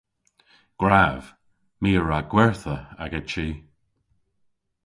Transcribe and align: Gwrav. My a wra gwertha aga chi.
Gwrav. 0.79 1.21
My 1.81 1.91
a 1.99 2.01
wra 2.01 2.19
gwertha 2.31 2.75
aga 3.03 3.21
chi. 3.29 3.47